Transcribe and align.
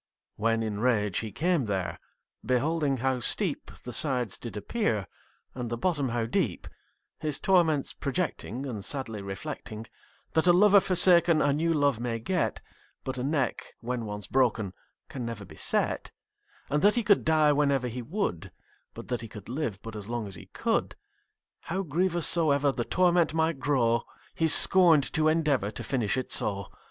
When 0.35 0.63
in 0.63 0.79
rage 0.79 1.19
he 1.19 1.31
came 1.31 1.65
there, 1.65 1.99
Beholding 2.43 2.97
how 3.05 3.19
steep 3.19 3.69
The 3.83 3.93
sides 3.93 4.39
did 4.39 4.57
appear, 4.57 5.05
And 5.53 5.69
the 5.69 5.77
bottom 5.77 6.09
how 6.09 6.25
deep, 6.25 6.67
His 7.19 7.39
torments 7.39 7.93
projecting 7.93 8.65
And 8.65 8.83
sadly 8.83 9.21
reflecting, 9.21 9.85
That 10.33 10.47
a 10.47 10.53
lover 10.53 10.79
forsaken 10.79 11.39
A 11.39 11.53
new 11.53 11.71
love 11.71 11.99
may 11.99 12.17
get; 12.17 12.61
But 13.03 13.19
a 13.19 13.23
neck, 13.23 13.75
when 13.79 14.05
once 14.05 14.25
broken, 14.25 14.73
Can 15.07 15.23
never 15.23 15.45
be 15.45 15.55
set: 15.55 16.09
And 16.71 16.81
that 16.81 16.95
he 16.95 17.03
could 17.03 17.23
die 17.23 17.51
Whenever 17.51 17.87
he 17.87 18.01
would; 18.01 18.51
But 18.95 19.07
that 19.09 19.21
he 19.21 19.27
could 19.27 19.49
live 19.49 19.83
But 19.83 19.95
as 19.95 20.09
long 20.09 20.25
as 20.27 20.33
he 20.33 20.47
could: 20.47 20.95
How 21.65 21.83
grievous 21.83 22.25
soever 22.25 22.71
The 22.71 22.85
torment 22.85 23.35
might 23.35 23.59
grow, 23.59 24.05
He 24.33 24.47
scorn'd 24.47 25.03
to 25.13 25.27
endeavour 25.27 25.69
To 25.69 25.83
finish 25.83 26.17
it 26.17 26.31
so. 26.31 26.69